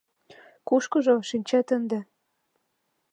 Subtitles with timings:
[0.67, 1.99] —Кушкыжо, шинчет ынде.